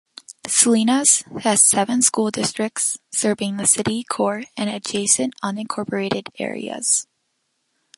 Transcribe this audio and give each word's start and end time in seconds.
Salinas 0.47 1.21
has 1.43 1.61
seven 1.61 2.01
school 2.01 2.31
districts 2.31 2.97
serving 3.11 3.57
the 3.57 3.67
city 3.67 4.03
core 4.03 4.45
and 4.57 4.67
adjacent 4.67 5.35
unincorporated 5.43 6.29
areas. 6.39 7.05